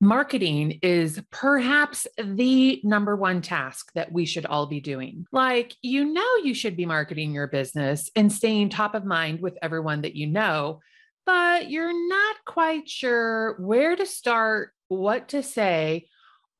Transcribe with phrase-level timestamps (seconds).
[0.00, 5.26] Marketing is perhaps the number one task that we should all be doing.
[5.32, 9.58] Like, you know, you should be marketing your business and staying top of mind with
[9.60, 10.80] everyone that you know,
[11.26, 16.06] but you're not quite sure where to start, what to say,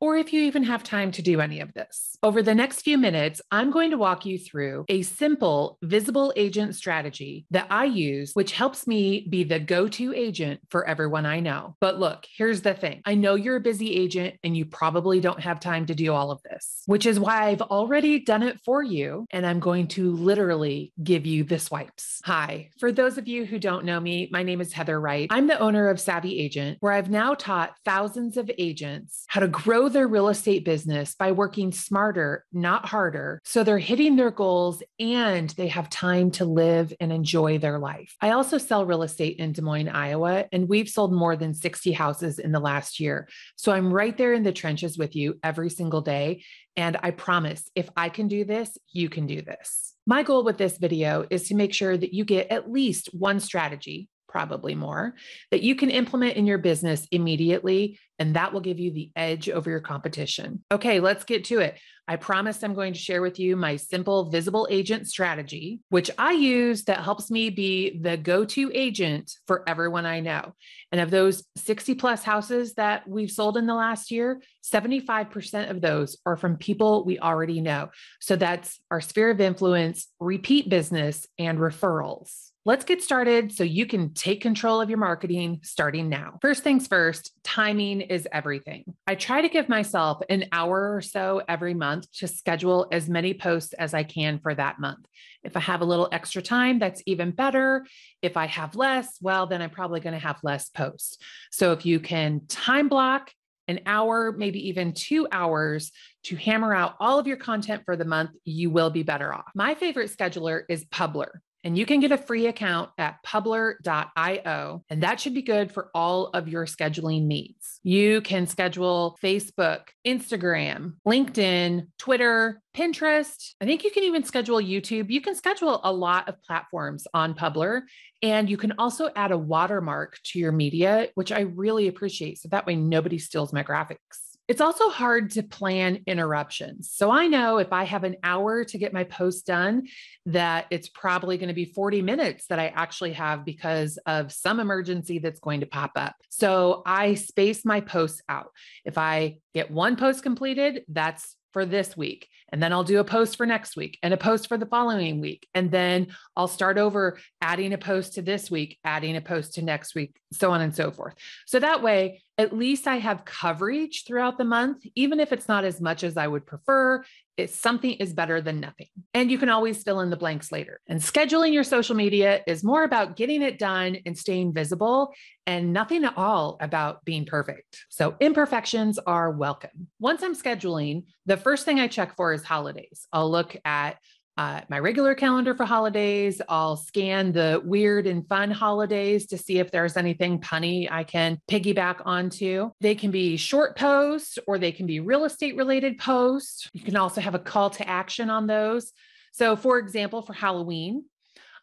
[0.00, 2.16] or if you even have time to do any of this.
[2.22, 6.74] Over the next few minutes, I'm going to walk you through a simple visible agent
[6.74, 11.40] strategy that I use, which helps me be the go to agent for everyone I
[11.40, 11.76] know.
[11.80, 15.40] But look, here's the thing I know you're a busy agent and you probably don't
[15.40, 18.82] have time to do all of this, which is why I've already done it for
[18.82, 19.26] you.
[19.30, 22.20] And I'm going to literally give you the swipes.
[22.24, 25.28] Hi, for those of you who don't know me, my name is Heather Wright.
[25.30, 29.48] I'm the owner of Savvy Agent, where I've now taught thousands of agents how to
[29.48, 33.40] grow their real estate business by working smarter, not harder.
[33.44, 38.14] So they're hitting their goals and they have time to live and enjoy their life.
[38.20, 41.92] I also sell real estate in Des Moines, Iowa, and we've sold more than 60
[41.92, 43.28] houses in the last year.
[43.56, 46.44] So I'm right there in the trenches with you every single day.
[46.76, 49.94] And I promise if I can do this, you can do this.
[50.06, 53.40] My goal with this video is to make sure that you get at least one
[53.40, 55.14] strategy probably more,
[55.50, 57.98] that you can implement in your business immediately.
[58.20, 60.64] And that will give you the edge over your competition.
[60.72, 61.78] Okay, let's get to it.
[62.08, 66.32] I promised I'm going to share with you my simple visible agent strategy, which I
[66.32, 70.54] use that helps me be the go to agent for everyone I know.
[70.90, 75.82] And of those 60 plus houses that we've sold in the last year, 75% of
[75.82, 77.90] those are from people we already know.
[78.20, 82.48] So that's our sphere of influence, repeat business, and referrals.
[82.68, 86.34] Let's get started so you can take control of your marketing starting now.
[86.42, 88.84] First things first, timing is everything.
[89.06, 93.32] I try to give myself an hour or so every month to schedule as many
[93.32, 95.06] posts as I can for that month.
[95.42, 97.86] If I have a little extra time, that's even better.
[98.20, 101.16] If I have less, well, then I'm probably going to have less posts.
[101.50, 103.32] So if you can time block
[103.66, 105.90] an hour, maybe even two hours
[106.24, 109.50] to hammer out all of your content for the month, you will be better off.
[109.54, 111.30] My favorite scheduler is Publer.
[111.68, 115.90] And you can get a free account at publer.io, and that should be good for
[115.94, 117.78] all of your scheduling needs.
[117.82, 123.52] You can schedule Facebook, Instagram, LinkedIn, Twitter, Pinterest.
[123.60, 125.10] I think you can even schedule YouTube.
[125.10, 127.82] You can schedule a lot of platforms on Publer,
[128.22, 132.38] and you can also add a watermark to your media, which I really appreciate.
[132.38, 134.27] So that way nobody steals my graphics.
[134.48, 136.90] It's also hard to plan interruptions.
[136.90, 139.88] So I know if I have an hour to get my post done,
[140.24, 144.58] that it's probably going to be 40 minutes that I actually have because of some
[144.58, 146.16] emergency that's going to pop up.
[146.30, 148.52] So I space my posts out.
[148.86, 152.28] If I get one post completed, that's for this week.
[152.50, 155.20] And then I'll do a post for next week and a post for the following
[155.20, 155.48] week.
[155.54, 159.62] And then I'll start over adding a post to this week, adding a post to
[159.62, 161.14] next week, so on and so forth.
[161.46, 165.64] So that way, at least I have coverage throughout the month, even if it's not
[165.64, 167.04] as much as I would prefer.
[167.38, 168.88] It's something is better than nothing.
[169.14, 170.80] And you can always fill in the blanks later.
[170.88, 175.14] And scheduling your social media is more about getting it done and staying visible
[175.46, 177.86] and nothing at all about being perfect.
[177.90, 179.86] So imperfections are welcome.
[180.00, 183.06] Once I'm scheduling, the first thing I check for is holidays.
[183.12, 183.98] I'll look at
[184.38, 186.40] uh, my regular calendar for holidays.
[186.48, 191.40] I'll scan the weird and fun holidays to see if there's anything punny I can
[191.50, 192.70] piggyback onto.
[192.80, 196.70] They can be short posts or they can be real estate related posts.
[196.72, 198.92] You can also have a call to action on those.
[199.32, 201.04] So, for example, for Halloween,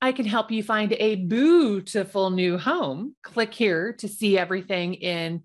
[0.00, 3.16] I can help you find a beautiful new home.
[3.24, 5.42] Click here to see everything in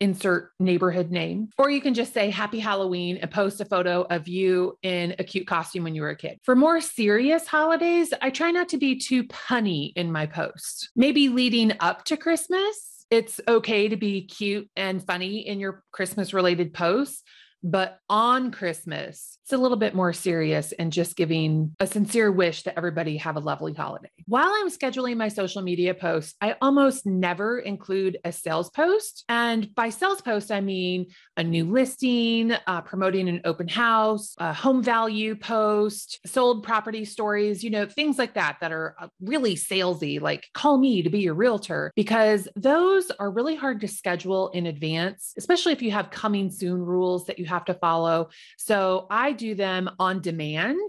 [0.00, 1.50] insert neighborhood name.
[1.58, 5.24] Or you can just say happy Halloween and post a photo of you in a
[5.24, 6.38] cute costume when you were a kid.
[6.42, 10.90] For more serious holidays, I try not to be too punny in my post.
[10.96, 16.32] Maybe leading up to Christmas, it's okay to be cute and funny in your Christmas
[16.32, 17.22] related posts.
[17.62, 22.62] But on Christmas, it's a little bit more serious and just giving a sincere wish
[22.62, 24.10] that everybody have a lovely holiday.
[24.26, 29.24] While I'm scheduling my social media posts, I almost never include a sales post.
[29.28, 31.06] And by sales post, I mean
[31.36, 37.64] a new listing, uh, promoting an open house, a home value post, sold property stories,
[37.64, 41.20] you know, things like that that are uh, really salesy, like call me to be
[41.20, 46.10] your realtor, because those are really hard to schedule in advance, especially if you have
[46.10, 48.30] coming soon rules that you have to follow.
[48.56, 50.88] So I do them on demand,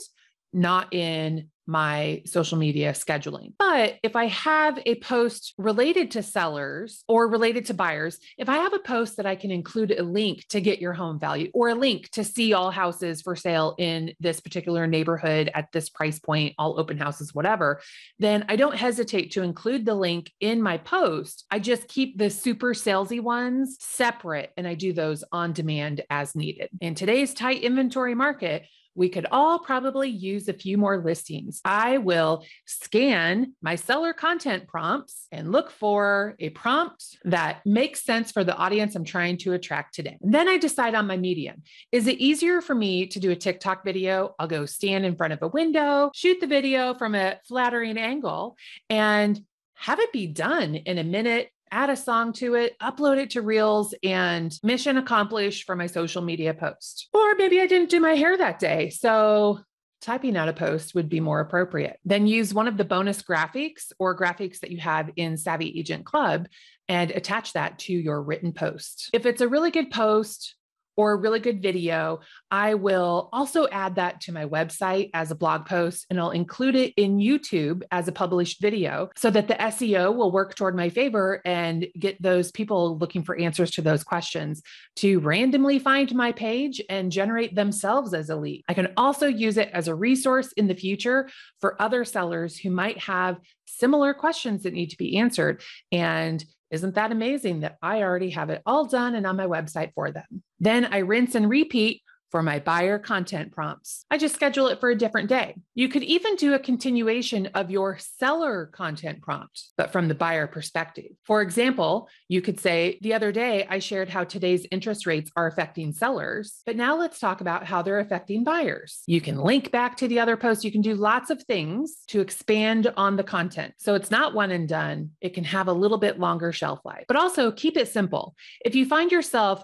[0.53, 3.53] not in my social media scheduling.
[3.57, 8.57] But if I have a post related to sellers or related to buyers, if I
[8.57, 11.69] have a post that I can include a link to get your home value or
[11.69, 16.19] a link to see all houses for sale in this particular neighborhood at this price
[16.19, 17.81] point, all open houses, whatever,
[18.19, 21.45] then I don't hesitate to include the link in my post.
[21.49, 26.35] I just keep the super salesy ones separate and I do those on demand as
[26.35, 26.69] needed.
[26.81, 28.65] In today's tight inventory market,
[28.95, 31.61] we could all probably use a few more listings.
[31.63, 38.31] I will scan my seller content prompts and look for a prompt that makes sense
[38.31, 40.17] for the audience I'm trying to attract today.
[40.21, 41.63] And then I decide on my medium.
[41.91, 44.35] Is it easier for me to do a TikTok video?
[44.39, 48.57] I'll go stand in front of a window, shoot the video from a flattering angle,
[48.89, 49.39] and
[49.75, 53.41] have it be done in a minute add a song to it, upload it to
[53.41, 57.07] Reels, and mission accomplished for my social media post.
[57.13, 58.89] Or maybe I didn't do my hair that day.
[58.89, 59.59] So
[60.01, 61.99] typing out a post would be more appropriate.
[62.03, 66.05] Then use one of the bonus graphics or graphics that you have in Savvy Agent
[66.05, 66.47] Club
[66.87, 69.09] and attach that to your written post.
[69.13, 70.55] If it's a really good post,
[70.97, 75.35] or a really good video, I will also add that to my website as a
[75.35, 79.55] blog post and I'll include it in YouTube as a published video so that the
[79.55, 84.03] SEO will work toward my favor and get those people looking for answers to those
[84.03, 84.61] questions
[84.97, 88.63] to randomly find my page and generate themselves as a lead.
[88.67, 91.29] I can also use it as a resource in the future
[91.59, 95.61] for other sellers who might have similar questions that need to be answered.
[95.91, 99.93] And isn't that amazing that I already have it all done and on my website
[99.93, 100.43] for them?
[100.59, 104.05] Then I rinse and repeat for my buyer content prompts.
[104.09, 105.55] I just schedule it for a different day.
[105.75, 110.47] You could even do a continuation of your seller content prompt, but from the buyer
[110.47, 111.11] perspective.
[111.25, 115.47] For example, you could say, The other day I shared how today's interest rates are
[115.47, 119.01] affecting sellers, but now let's talk about how they're affecting buyers.
[119.05, 120.63] You can link back to the other post.
[120.63, 123.73] You can do lots of things to expand on the content.
[123.77, 127.05] So it's not one and done, it can have a little bit longer shelf life,
[127.07, 128.35] but also keep it simple.
[128.63, 129.63] If you find yourself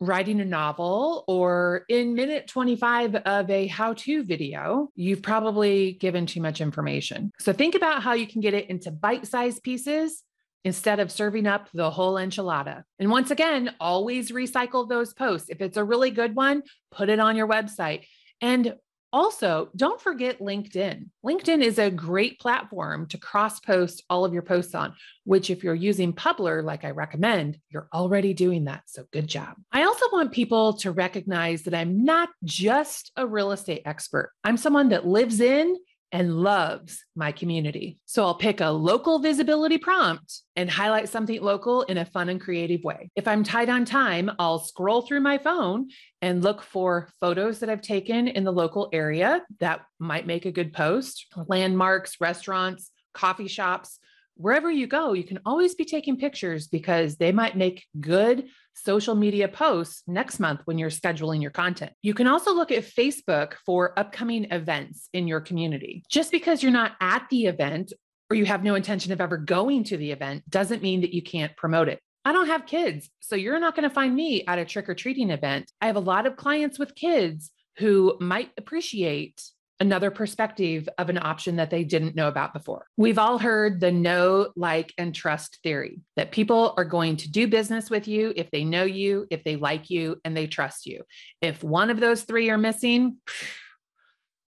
[0.00, 6.26] writing a novel or in minute 25 of a how to video, you've probably given
[6.26, 7.32] too much information.
[7.38, 10.22] So think about how you can get it into bite sized pieces
[10.64, 12.82] instead of serving up the whole enchilada.
[12.98, 15.48] And once again, always recycle those posts.
[15.48, 18.04] If it's a really good one, put it on your website.
[18.40, 18.74] And
[19.12, 21.06] also, don't forget LinkedIn.
[21.24, 24.94] LinkedIn is a great platform to cross post all of your posts on,
[25.24, 28.82] which, if you're using Publer, like I recommend, you're already doing that.
[28.86, 29.54] So, good job.
[29.72, 34.56] I also want people to recognize that I'm not just a real estate expert, I'm
[34.56, 35.76] someone that lives in
[36.12, 37.98] and loves my community.
[38.04, 42.40] So I'll pick a local visibility prompt and highlight something local in a fun and
[42.40, 43.10] creative way.
[43.16, 45.88] If I'm tight on time, I'll scroll through my phone
[46.22, 50.52] and look for photos that I've taken in the local area that might make a
[50.52, 53.98] good post, landmarks, restaurants, coffee shops,
[54.36, 59.14] wherever you go, you can always be taking pictures because they might make good social
[59.14, 61.92] media posts next month when you're scheduling your content.
[62.02, 66.04] You can also look at Facebook for upcoming events in your community.
[66.08, 67.92] Just because you're not at the event
[68.30, 71.22] or you have no intention of ever going to the event doesn't mean that you
[71.22, 72.00] can't promote it.
[72.24, 74.94] I don't have kids, so you're not going to find me at a trick or
[74.94, 75.70] treating event.
[75.80, 79.42] I have a lot of clients with kids who might appreciate
[79.80, 82.86] another perspective of an option that they didn't know about before.
[82.96, 87.46] We've all heard the know, like, and trust theory that people are going to do
[87.46, 91.02] business with you if they know you, if they like you, and they trust you.
[91.42, 93.18] If one of those three are missing,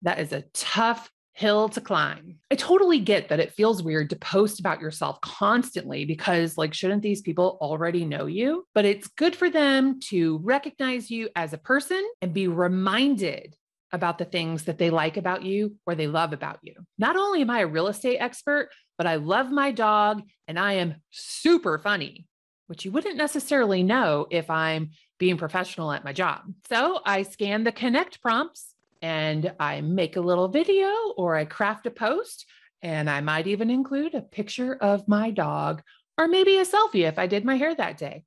[0.02, 2.36] that is a tough hill to climb.
[2.52, 7.02] I totally get that it feels weird to post about yourself constantly because, like, shouldn't
[7.02, 8.68] these people already know you?
[8.76, 13.56] But it's good for them to recognize you as a person and be reminded
[13.94, 16.74] about the things that they like about you or they love about you.
[16.98, 20.74] Not only am I a real estate expert, but I love my dog and I
[20.74, 22.28] am super funny,
[22.68, 26.42] which you wouldn't necessarily know if I'm being professional at my job.
[26.68, 31.86] So I scan the connect prompts and I make a little video or I craft
[31.86, 32.46] a post.
[32.82, 35.82] And I might even include a picture of my dog
[36.18, 38.26] or maybe a selfie if I did my hair that day.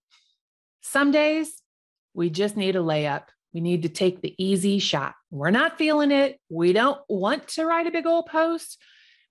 [0.80, 1.60] Some days
[2.14, 3.24] we just need a layup
[3.56, 5.14] we need to take the easy shot.
[5.30, 6.38] We're not feeling it.
[6.50, 8.76] We don't want to write a big old post.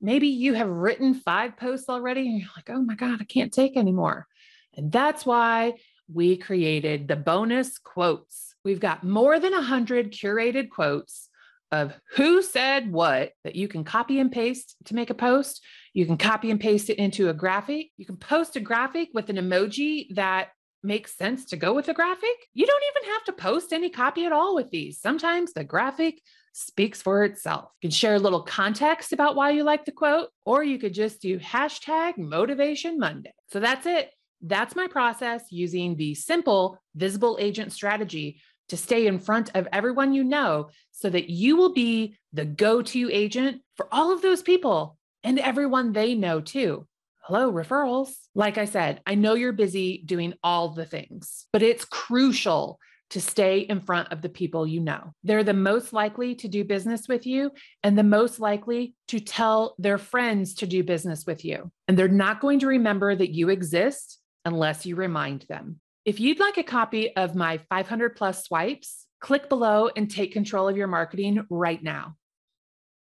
[0.01, 3.53] Maybe you have written five posts already and you're like, oh my God, I can't
[3.53, 4.25] take anymore.
[4.73, 5.73] And that's why
[6.11, 8.55] we created the bonus quotes.
[8.63, 11.29] We've got more than 100 curated quotes
[11.71, 15.63] of who said what that you can copy and paste to make a post.
[15.93, 17.91] You can copy and paste it into a graphic.
[17.95, 20.47] You can post a graphic with an emoji that
[20.85, 24.25] makes sense to go with a graphic, you don't even have to post any copy
[24.25, 24.99] at all with these.
[24.99, 26.21] Sometimes the graphic
[26.53, 27.71] speaks for itself.
[27.81, 30.93] You can share a little context about why you like the quote, or you could
[30.93, 33.33] just do hashtag motivation Monday.
[33.51, 34.11] So that's it.
[34.41, 38.39] That's my process using the simple visible agent strategy
[38.69, 42.81] to stay in front of everyone you know so that you will be the go
[42.81, 46.87] to agent for all of those people and everyone they know too.
[47.27, 48.11] Hello, referrals.
[48.35, 52.79] Like I said, I know you're busy doing all the things, but it's crucial
[53.09, 55.11] to stay in front of the people you know.
[55.23, 57.49] They're the most likely to do business with you
[57.81, 61.71] and the most likely to tell their friends to do business with you.
[61.87, 65.79] And they're not going to remember that you exist unless you remind them.
[66.05, 70.69] If you'd like a copy of my 500 plus swipes, click below and take control
[70.69, 72.17] of your marketing right now.